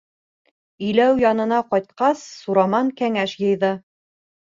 Иләү 0.87 1.19
янына 1.25 1.61
ҡайтҡас, 1.75 2.25
Сураман 2.41 2.93
кәңәш 3.03 3.41
йыйҙы. 3.41 3.75